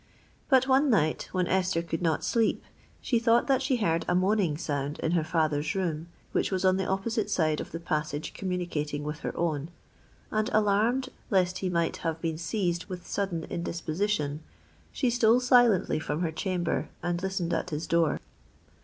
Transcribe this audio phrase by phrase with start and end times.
[0.49, 2.63] But one night, when Esther could not sleep,
[3.01, 6.77] she thought that she heard a moaning sound in her father's room, which was on
[6.77, 9.69] the opposite side of the passage communicating with her own;
[10.31, 14.41] and, alarmed lest he might have been seized with sudden indisposition,
[14.91, 18.17] she stole silently from her chamber and listened at his door.